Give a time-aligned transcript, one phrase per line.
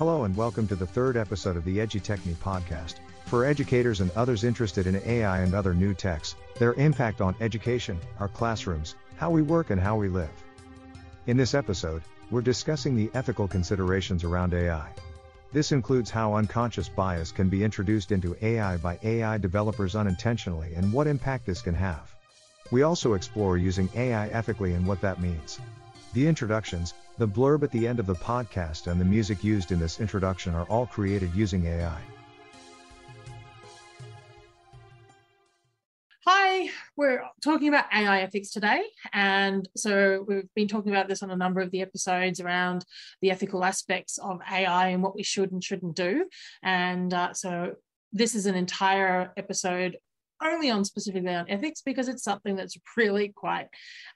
[0.00, 2.94] Hello and welcome to the third episode of the Edgy Tech Me podcast.
[3.26, 8.00] For educators and others interested in AI and other new techs, their impact on education,
[8.18, 10.30] our classrooms, how we work and how we live.
[11.26, 12.00] In this episode,
[12.30, 14.88] we're discussing the ethical considerations around AI.
[15.52, 20.90] This includes how unconscious bias can be introduced into AI by AI developers unintentionally and
[20.94, 22.10] what impact this can have.
[22.70, 25.60] We also explore using AI ethically and what that means.
[26.14, 29.78] The introductions, the blurb at the end of the podcast, and the music used in
[29.78, 32.00] this introduction are all created using AI.
[36.26, 38.82] Hi, we're talking about AI ethics today.
[39.12, 42.86] And so we've been talking about this on a number of the episodes around
[43.20, 46.24] the ethical aspects of AI and what we should and shouldn't do.
[46.62, 47.74] And uh, so
[48.14, 49.98] this is an entire episode
[50.42, 53.68] only on specifically on ethics because it's something that's really quite,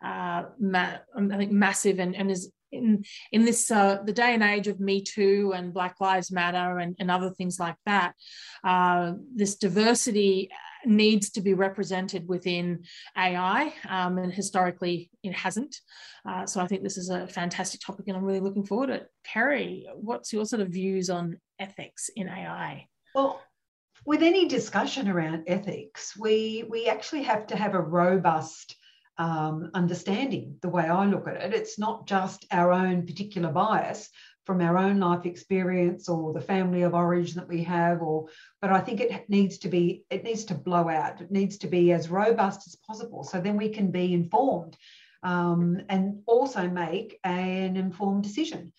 [0.02, 4.42] uh, ma- I think, massive and, and is in in this uh, the day and
[4.42, 8.14] age of Me Too and Black Lives Matter and, and other things like that.
[8.62, 10.50] Uh, this diversity
[10.86, 12.84] needs to be represented within
[13.16, 15.76] AI, um, and historically it hasn't.
[16.28, 18.94] Uh, so I think this is a fantastic topic, and I'm really looking forward to
[18.94, 19.06] it.
[19.24, 22.88] Carrie, what's your sort of views on ethics in AI?
[23.14, 23.40] Well,
[24.06, 28.76] with any discussion around ethics, we we actually have to have a robust
[29.18, 30.56] um, understanding.
[30.60, 34.10] The way I look at it, it's not just our own particular bias
[34.44, 38.26] from our own life experience or the family of origin that we have, or
[38.60, 41.20] but I think it needs to be it needs to blow out.
[41.20, 44.76] It needs to be as robust as possible, so then we can be informed
[45.22, 48.72] um, and also make an informed decision.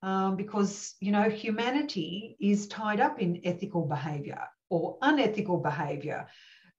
[0.00, 6.28] Um, because you know humanity is tied up in ethical behavior or unethical behavior.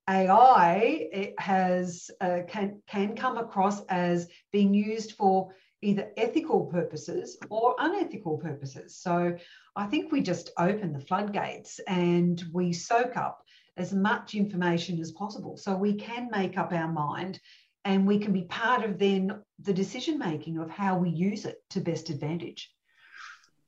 [0.09, 7.75] AI has uh, can can come across as being used for either ethical purposes or
[7.77, 8.97] unethical purposes.
[8.97, 9.37] So
[9.75, 13.43] I think we just open the floodgates and we soak up
[13.77, 17.39] as much information as possible so we can make up our mind
[17.85, 21.57] and we can be part of then the decision making of how we use it
[21.69, 22.69] to best advantage.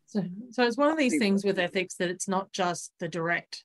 [0.08, 3.64] So, so it's one of these things with ethics that it's not just the direct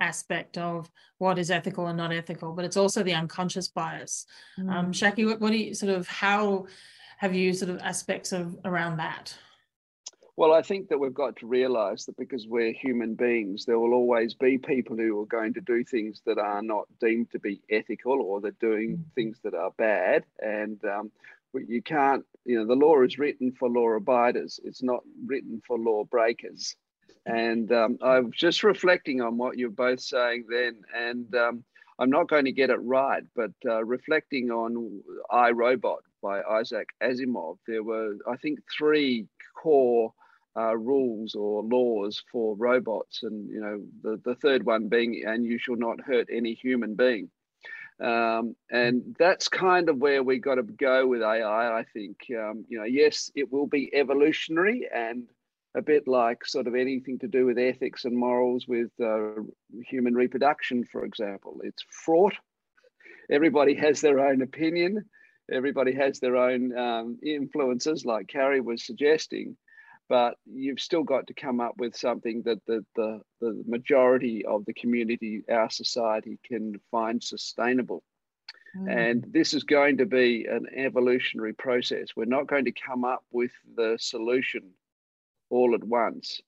[0.00, 4.26] aspect of what is ethical and not ethical, but it's also the unconscious bias.
[4.58, 4.72] Um, mm.
[4.72, 6.66] Um, Shaki, what, what do you sort of how
[7.18, 9.36] have you sort of aspects of around that?
[10.34, 13.92] Well, I think that we've got to realize that because we're human beings, there will
[13.92, 17.60] always be people who are going to do things that are not deemed to be
[17.70, 19.14] ethical or they're doing mm.
[19.14, 20.24] things that are bad.
[20.40, 21.12] And um,
[21.54, 25.78] you can't, you know, the law is written for law abiders, it's not written for
[25.78, 26.76] law breakers.
[27.26, 31.64] And um, I'm just reflecting on what you're both saying then, and um,
[31.98, 36.88] I'm not going to get it right, but uh, reflecting on I Robot by Isaac
[37.02, 40.12] Asimov, there were, I think, three core
[40.56, 45.44] uh, rules or laws for robots, and you know, the, the third one being, and
[45.46, 47.30] you shall not hurt any human being.
[48.00, 51.78] Um, and that's kind of where we got to go with AI.
[51.78, 55.28] I think, um, you know, yes, it will be evolutionary and
[55.74, 59.40] a bit like sort of anything to do with ethics and morals with uh,
[59.88, 61.60] human reproduction, for example.
[61.64, 62.34] It's fraught.
[63.30, 65.04] Everybody has their own opinion.
[65.50, 69.56] Everybody has their own um, influences, like Carrie was suggesting.
[70.08, 74.64] But you've still got to come up with something that the, the, the majority of
[74.66, 78.02] the community, our society, can find sustainable.
[78.76, 79.10] Mm.
[79.10, 82.08] And this is going to be an evolutionary process.
[82.14, 84.72] We're not going to come up with the solution
[85.52, 86.40] all at once.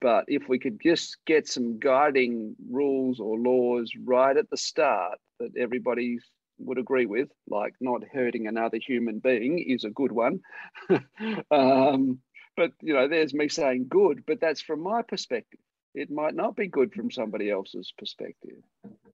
[0.00, 5.18] But if we could just get some guiding rules or laws right at the start
[5.40, 6.18] that everybody
[6.58, 10.40] would agree with, like not hurting another human being is a good one.
[11.50, 12.20] um,
[12.56, 15.60] but, you know, there's me saying good, but that's from my perspective.
[15.94, 18.58] It might not be good from somebody else's perspective.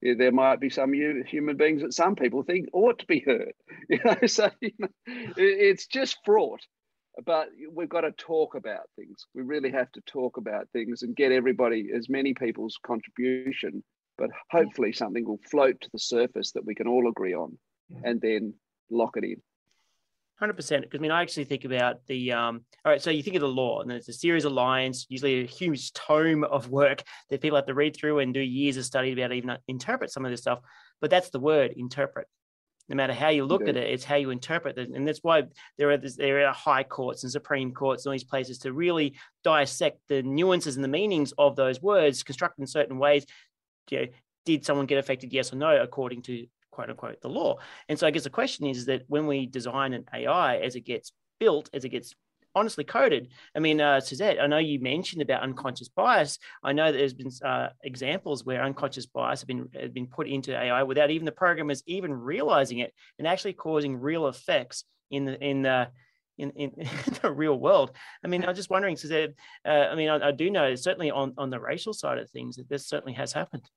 [0.03, 3.54] There might be some human beings that some people think ought to be hurt.
[3.88, 4.88] You know, so you know,
[5.37, 6.62] it's just fraught
[7.25, 9.26] but we've got to talk about things.
[9.35, 13.85] We really have to talk about things and get everybody, as many people's contribution,
[14.17, 17.59] but hopefully something will float to the surface that we can all agree on
[18.05, 18.55] and then
[18.91, 19.43] lock it in.
[20.38, 20.82] Hundred percent.
[20.82, 22.64] Because I mean, I actually think about the um.
[22.85, 25.43] All right, so you think of the law, and there's a series of lines, usually
[25.43, 28.85] a huge tome of work that people have to read through and do years of
[28.85, 30.58] study to be able to even interpret some of this stuff.
[31.00, 32.26] But that's the word, interpret
[32.88, 34.90] no matter how you look at it, it's how you interpret it.
[34.90, 35.44] And that's why
[35.79, 38.73] there are this, there are high courts and supreme courts and all these places to
[38.73, 39.14] really
[39.44, 43.25] dissect the nuances and the meanings of those words, constructed in certain ways.
[43.90, 44.06] You know,
[44.44, 47.58] did someone get affected, yes or no, according to quote unquote the law?
[47.88, 50.81] And so I guess the question is that when we design an AI as it
[50.81, 52.14] gets built, as it gets
[52.54, 53.28] honestly coded.
[53.56, 56.38] I mean, uh, Suzette, I know you mentioned about unconscious bias.
[56.62, 60.56] I know there's been uh, examples where unconscious bias have been have been put into
[60.56, 65.43] AI without even the programmers even realizing it, and actually causing real effects in the
[65.43, 65.88] in the
[66.38, 66.88] in, in, in,
[67.22, 67.93] the real world.
[68.25, 69.34] I mean, I'm just wondering, Suzette.
[69.66, 72.56] Uh, I mean, I, I, do know certainly on on the racial side of things
[72.56, 73.69] that this certainly has happened.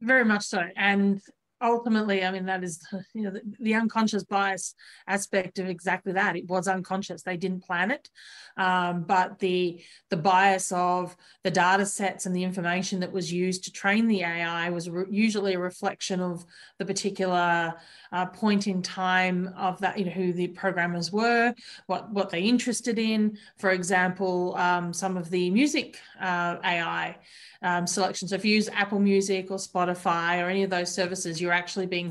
[0.00, 1.20] Very much so, and
[1.62, 2.80] ultimately, I mean, that is
[3.14, 4.74] you know the, the, unconscious bias
[5.06, 6.36] aspect of exactly that.
[6.36, 8.10] It was unconscious; they didn't plan it,
[8.56, 13.64] um, but the the bias of the data sets and the information that was used
[13.64, 16.44] to train the AI was re- usually a reflection of
[16.78, 17.74] the particular
[18.12, 21.54] uh, point in time of that, you know, who the programmers were,
[21.86, 23.36] what what they interested in.
[23.56, 27.16] For example, um, some of the music uh, AI
[27.64, 28.28] um, selection.
[28.28, 31.86] So if you use Apple Music or Spotify or any of those services, you're actually
[31.86, 32.10] being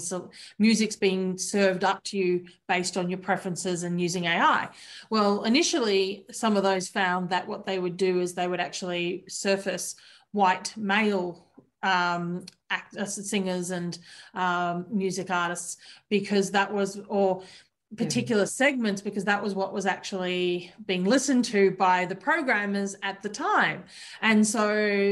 [0.58, 4.70] music's being served up to you based on your preferences and using AI.
[5.10, 9.26] Well, initially, some of those found that what they would do is they would actually
[9.28, 9.96] surface
[10.32, 11.48] white male
[11.84, 14.00] um, actors, singers, and
[14.34, 15.78] um, music artists
[16.10, 17.44] because that was, or
[17.98, 23.22] particular segments because that was what was actually being listened to by the programmers at
[23.22, 23.84] the time.
[24.22, 24.68] And so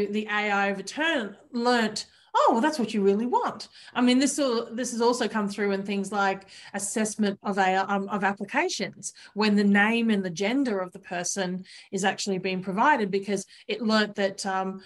[0.09, 3.67] the AI over turn learnt, oh, well, that's what you really want.
[3.93, 6.43] I mean, this will, this has also come through in things like
[6.73, 11.65] assessment of AI, um, of applications when the name and the gender of the person
[11.91, 14.81] is actually being provided because it learnt that um,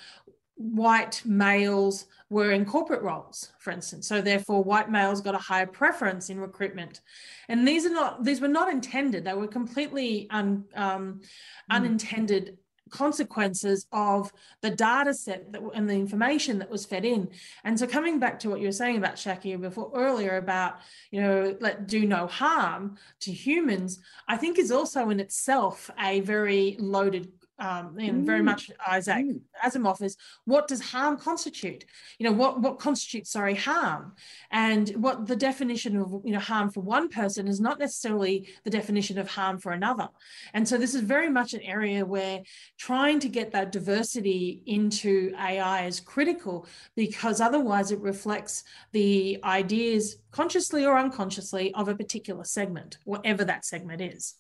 [0.56, 4.08] white males were in corporate roles, for instance.
[4.08, 7.02] So therefore, white males got a higher preference in recruitment.
[7.50, 9.26] And these are not these were not intended.
[9.26, 11.28] They were completely un, um, mm.
[11.70, 12.58] unintended
[12.90, 17.30] consequences of the data set that, and the information that was fed in.
[17.64, 20.78] And so coming back to what you were saying about Shaki before earlier about,
[21.12, 26.22] you know, let do no harm to humans, I think is also in itself a
[26.22, 28.26] very loaded um, and mm.
[28.26, 29.40] very much Isaac mm.
[29.64, 31.86] Asimov is what does harm constitute?
[32.20, 34.14] You know, what what constitutes sorry harm,
[34.52, 38.70] and what the definition of you know harm for one person is not necessarily the
[38.70, 40.10] definition of harm for another.
[40.54, 42.44] And so this is very much an area where
[42.78, 50.18] trying to get that diversity into AI is critical because otherwise it reflects the ideas
[50.32, 54.36] consciously or unconsciously of a particular segment, whatever that segment is.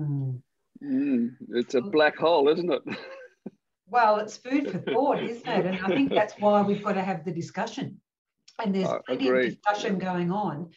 [0.00, 0.40] Mm.
[0.82, 2.82] Mm, it's a black hole, isn't it?
[3.86, 5.66] well, it's food for thought, isn't it?
[5.66, 8.00] And I think that's why we've got to have the discussion.
[8.62, 10.70] And there's plenty of discussion going on.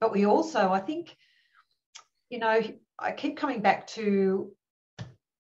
[0.00, 1.16] But we also, I think,
[2.28, 2.62] you know,
[2.98, 4.52] I keep coming back to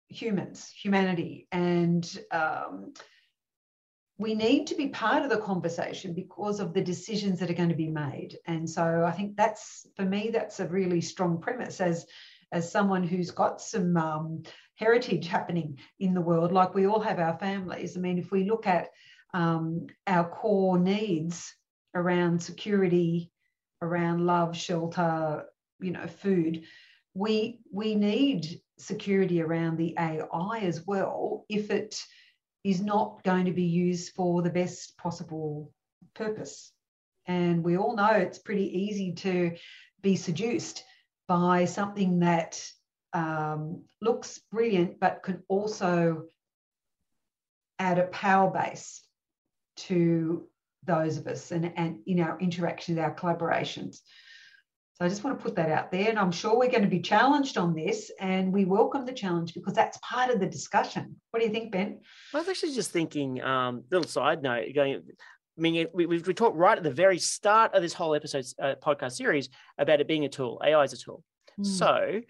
[0.08, 2.92] humans, humanity, and um,
[4.18, 7.68] we need to be part of the conversation because of the decisions that are going
[7.68, 8.36] to be made.
[8.46, 12.04] And so I think that's, for me, that's a really strong premise as
[12.52, 14.42] as someone who's got some um,
[14.76, 17.96] heritage happening in the world, like we all have our families.
[17.96, 18.88] I mean, if we look at
[19.34, 21.54] um, our core needs
[21.94, 23.30] around security,
[23.82, 25.44] around love, shelter,
[25.80, 26.64] you know, food,
[27.14, 32.00] we we need security around the AI as well if it
[32.64, 35.72] is not going to be used for the best possible
[36.14, 36.72] purpose.
[37.26, 39.56] And we all know it's pretty easy to
[40.00, 40.84] be seduced
[41.28, 42.60] by something that
[43.12, 46.24] um, looks brilliant but can also
[47.78, 49.02] add a power base
[49.76, 50.48] to
[50.84, 53.98] those of us and, and in our interactions, our collaborations.
[54.94, 56.08] So I just want to put that out there.
[56.08, 59.54] And I'm sure we're going to be challenged on this, and we welcome the challenge
[59.54, 61.14] because that's part of the discussion.
[61.30, 62.00] What do you think, Ben?
[62.34, 65.02] I was actually just thinking, um, little side note, going,
[65.58, 68.46] I mean, we, we, we talked right at the very start of this whole episode
[68.62, 70.60] uh, podcast series about it being a tool.
[70.64, 71.24] AI is a tool.
[71.58, 71.66] Mm.
[71.66, 72.20] So,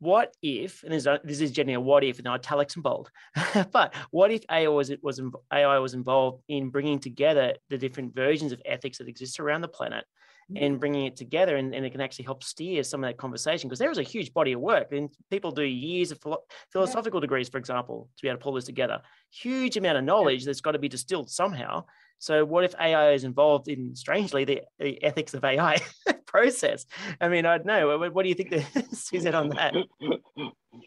[0.00, 3.10] what if, and a, this is generally a what if in italics and bold,
[3.72, 5.20] but what if AI was, was,
[5.52, 9.68] AI was involved in bringing together the different versions of ethics that exist around the
[9.68, 10.04] planet
[10.56, 13.68] and bringing it together and, and, it can actually help steer some of that conversation
[13.68, 17.18] because there is a huge body of work and people do years of philo- philosophical
[17.18, 17.22] yeah.
[17.22, 20.46] degrees for example to be able to pull this together huge amount of knowledge yeah.
[20.46, 21.84] that's got to be distilled somehow
[22.18, 25.78] so what if AI is involved in, strangely, the, the ethics of AI
[26.26, 26.86] process?
[27.20, 27.98] I mean, I don't know.
[27.98, 28.54] What, what do you think,
[28.92, 29.74] Suzette, on that?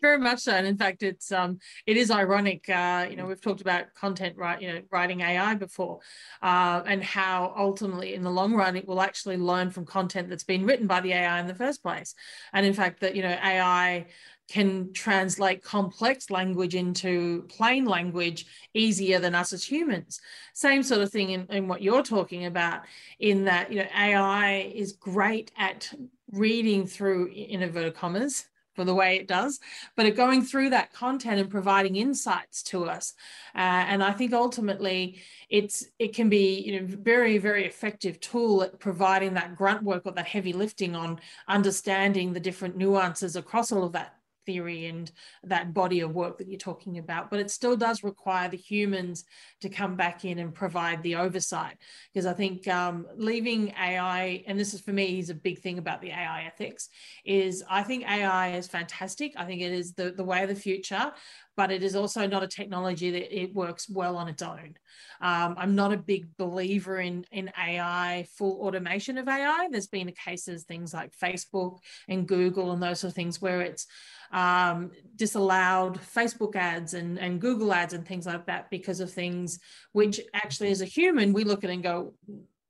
[0.02, 2.70] Very much so, and in fact, it's um, it is ironic.
[2.70, 4.62] Uh, you know, we've talked about content, right?
[4.62, 6.00] You know, writing AI before,
[6.42, 10.44] uh, and how ultimately, in the long run, it will actually learn from content that's
[10.44, 12.16] been written by the AI in the first place.
[12.54, 14.08] And in fact, that you know, AI
[14.52, 20.20] can translate complex language into plain language easier than us as humans.
[20.54, 22.82] Same sort of thing in, in what you're talking about,
[23.20, 25.90] in that you know AI is great at
[26.32, 29.60] reading through in inverted commas for the way it does,
[29.96, 33.14] but it going through that content and providing insights to us.
[33.54, 38.64] Uh, and I think ultimately it's it can be you know very very effective tool
[38.64, 43.72] at providing that grunt work or that heavy lifting on understanding the different nuances across
[43.72, 44.16] all of that
[44.46, 45.12] theory and
[45.44, 49.26] that body of work that you're talking about but it still does require the humans
[49.60, 51.78] to come back in and provide the oversight
[52.14, 55.78] because i think um, leaving ai and this is for me is a big thing
[55.78, 56.90] about the ai ethics
[57.26, 60.56] is i think ai is fantastic i think it is the, the way of the
[60.56, 61.12] future
[61.58, 64.76] but it is also not a technology that it works well on its own.
[65.20, 69.68] Um, I'm not a big believer in, in AI, full automation of AI.
[69.70, 73.86] There's been cases, things like Facebook and Google and those sort of things where it's
[74.32, 79.60] um, disallowed Facebook ads and, and Google ads and things like that because of things
[79.92, 82.14] which actually, as a human, we look at and go,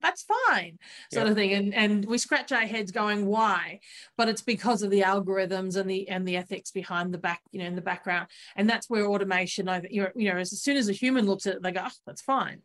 [0.02, 0.80] that's fine
[1.14, 1.54] sort of thing.
[1.54, 3.80] And and we scratch our heads going why?
[4.18, 7.60] But it's because of the algorithms and the and the ethics behind the back you
[7.60, 8.28] know in the background.
[8.56, 11.72] And that's where automation you know as soon as a human looks at it they
[11.72, 12.62] go oh, that's fine.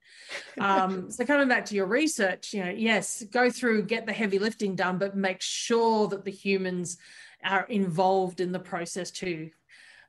[0.59, 4.39] Um, so coming back to your research you know yes go through get the heavy
[4.39, 6.97] lifting done but make sure that the humans
[7.45, 9.51] are involved in the process too.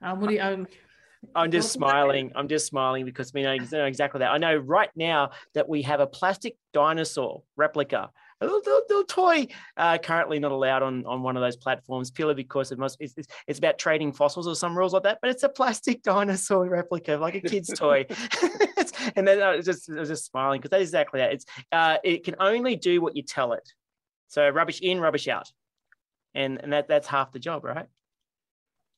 [0.01, 0.41] Um, what do you?
[0.41, 0.67] Um,
[1.35, 2.31] I'm just smiling.
[2.35, 4.31] I'm just smiling because we know exactly that.
[4.31, 9.03] I know right now that we have a plastic dinosaur replica, a little, little, little
[9.03, 12.97] toy, uh, currently not allowed on, on one of those platforms purely because it must.
[12.99, 13.15] It's,
[13.47, 15.19] it's, about trading fossils or some rules like that.
[15.21, 18.05] But it's a plastic dinosaur replica, like a kid's toy.
[19.15, 21.33] and then I was just, I was just smiling because that's exactly that.
[21.33, 23.67] It's uh, it can only do what you tell it.
[24.27, 25.51] So rubbish in, rubbish out
[26.35, 27.87] and and that that's half the job, right?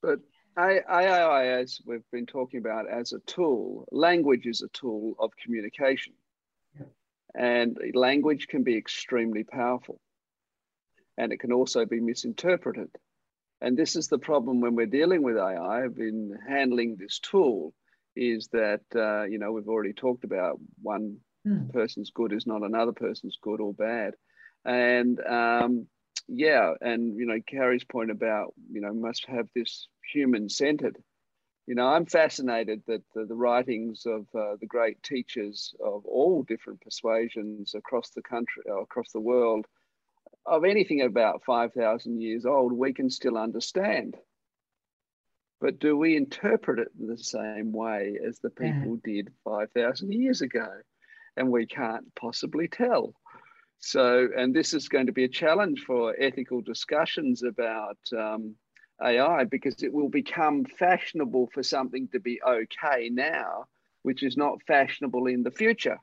[0.01, 0.19] But
[0.57, 6.13] AI, as we've been talking about, as a tool, language is a tool of communication,
[7.35, 9.99] and language can be extremely powerful,
[11.17, 12.89] and it can also be misinterpreted.
[13.61, 17.73] And this is the problem when we're dealing with AI in handling this tool,
[18.15, 21.17] is that uh, you know we've already talked about one
[21.47, 21.71] mm.
[21.71, 24.13] person's good is not another person's good or bad,
[24.65, 25.87] and um,
[26.31, 30.97] yeah, and you know, Carrie's point about you know must have this human centered.
[31.65, 36.43] You know, I'm fascinated that the, the writings of uh, the great teachers of all
[36.43, 39.67] different persuasions across the country, uh, across the world,
[40.47, 44.17] of anything about 5,000 years old, we can still understand.
[45.61, 49.13] But do we interpret it the same way as the people yeah.
[49.23, 50.67] did 5,000 years ago?
[51.37, 53.13] And we can't possibly tell.
[53.79, 58.55] So, and this is going to be a challenge for ethical discussions about um,
[59.01, 63.65] AI because it will become fashionable for something to be okay now,
[64.03, 65.97] which is not fashionable in the future.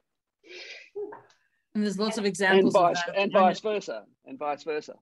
[1.75, 4.95] And there's lots of examples and vice, of and vice versa, and vice versa.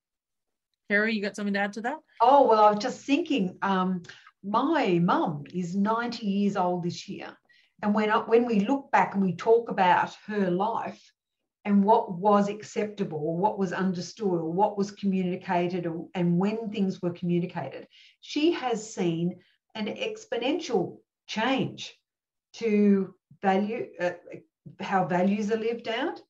[0.91, 1.99] Carrie, you got something to add to that?
[2.21, 3.57] Oh well, I was just thinking.
[3.63, 4.03] Um,
[4.43, 7.29] my mum is 90 years old this year,
[7.83, 11.01] and when when we look back and we talk about her life,
[11.65, 16.71] and what was acceptable or what was understood or what was communicated or, and when
[16.71, 17.89] things were communicated.
[18.21, 19.37] She has seen
[19.75, 21.95] an exponential change
[22.55, 24.13] to value, uh,
[24.81, 26.21] how values are lived out,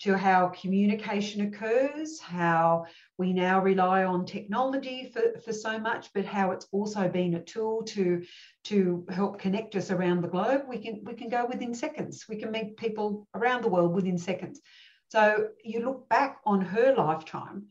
[0.00, 2.84] to how communication occurs, how
[3.16, 7.42] we now rely on technology for, for so much, but how it's also been a
[7.42, 8.22] tool to,
[8.64, 10.62] to help connect us around the globe.
[10.68, 12.26] We can, we can go within seconds.
[12.28, 14.60] We can meet people around the world within seconds.
[15.08, 17.66] So you look back on her lifetime.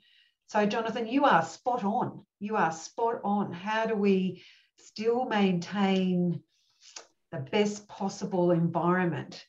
[0.47, 2.25] So, Jonathan, you are spot on.
[2.39, 3.51] You are spot on.
[3.51, 4.43] How do we
[4.77, 6.41] still maintain
[7.31, 9.45] the best possible environment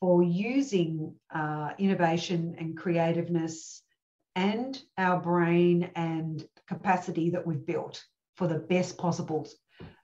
[0.00, 3.82] for using uh, innovation and creativeness
[4.34, 8.02] and our brain and capacity that we've built
[8.36, 9.46] for the best possible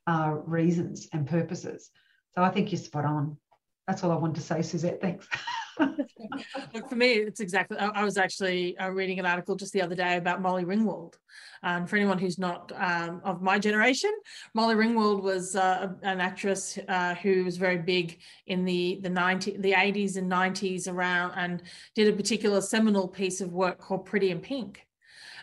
[0.07, 1.91] uh, reasons and purposes.
[2.35, 3.39] So I think you're spot on.
[3.87, 5.01] That's all I wanted to say, Suzette.
[5.01, 5.27] Thanks.
[5.79, 7.79] Look, for me, it's exactly.
[7.79, 11.15] I, I was actually uh, reading an article just the other day about Molly Ringwald.
[11.63, 14.13] Um, for anyone who's not um, of my generation,
[14.55, 19.59] Molly Ringwald was uh, an actress uh, who was very big in the the 90,
[19.59, 21.63] the 80s and 90s around, and
[21.95, 24.86] did a particular seminal piece of work called Pretty in Pink.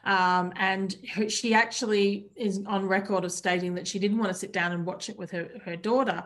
[0.03, 4.37] Um, and her, she actually is on record of stating that she didn't want to
[4.37, 6.23] sit down and watch it with her, her daughter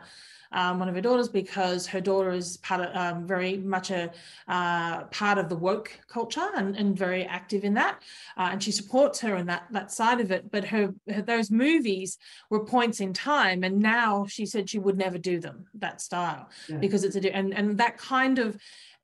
[0.51, 4.11] um, one of her daughters because her daughter is part of um, very much a
[4.47, 8.01] uh, part of the woke culture and, and very active in that,
[8.37, 10.49] uh, and she supports her in that that side of it.
[10.51, 12.17] But her, her, those movies
[12.49, 16.49] were points in time, and now she said she would never do them that style
[16.69, 16.77] yeah.
[16.77, 18.57] because it's a and and that kind of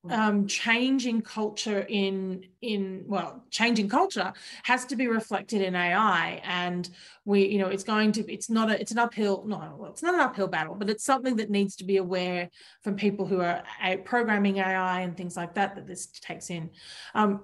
[0.09, 4.33] um, change in culture in in well changing culture
[4.63, 6.89] has to be reflected in ai and
[7.23, 10.03] we you know it's going to it's not a it's an uphill no well, it's
[10.03, 12.49] not an uphill battle but it's something that needs to be aware
[12.81, 13.63] from people who are
[14.03, 16.69] programming ai and things like that that this takes in.
[17.15, 17.41] Um,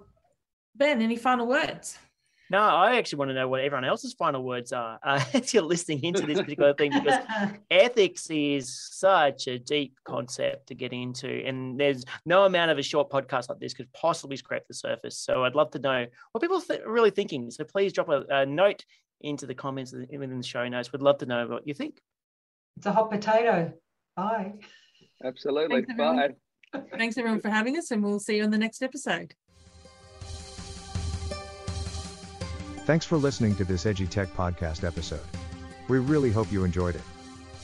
[0.76, 1.98] ben any final words
[2.52, 5.64] no, I actually want to know what everyone else's final words are uh, as you're
[5.64, 7.20] listening into this particular thing because
[7.72, 12.84] ethics is such a deep concept to get into, and there's no amount of a
[12.84, 15.18] short podcast like this could possibly scrape the surface.
[15.18, 17.52] So I'd love to know what people th- are really thinking.
[17.52, 18.84] So please drop a, a note
[19.22, 20.92] into the comments within the show notes.
[20.92, 22.00] We'd love to know what you think.
[22.78, 23.74] It's a hot potato.
[24.16, 24.54] Bye.
[25.24, 25.84] Absolutely.
[25.84, 26.30] Thanks, Bye.
[26.98, 29.34] Thanks everyone for having us, and we'll see you on the next episode.
[32.90, 35.22] Thanks for listening to this Edgy Tech podcast episode.
[35.90, 37.04] We really hope you enjoyed it.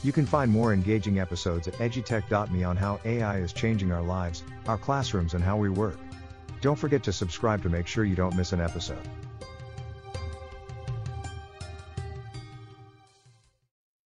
[0.04, 4.44] You can find more engaging episodes at edutech.me on how AI is changing our lives,
[4.68, 5.98] our classrooms, and how we work.
[6.60, 9.02] Don't forget to subscribe to make sure you don't miss an episode.